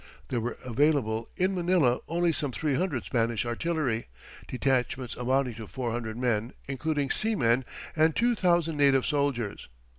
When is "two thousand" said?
8.15-8.77